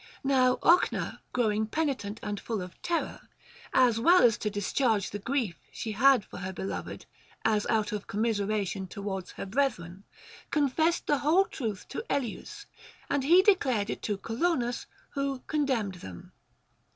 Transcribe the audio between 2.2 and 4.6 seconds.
and full of terror, as well to